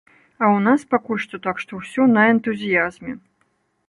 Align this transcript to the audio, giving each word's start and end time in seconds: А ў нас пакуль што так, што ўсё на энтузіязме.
А 0.11 0.43
ў 0.53 0.57
нас 0.67 0.85
пакуль 0.93 1.19
што 1.25 1.39
так, 1.47 1.59
што 1.63 1.71
ўсё 1.81 2.07
на 2.15 2.23
энтузіязме. 2.31 3.13